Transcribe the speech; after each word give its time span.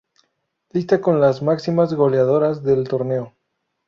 Lista 0.71 0.99
con 0.99 1.21
las 1.21 1.43
máximas 1.43 1.93
goleadoras 1.93 2.63
del 2.63 2.87
torneo. 2.87 3.35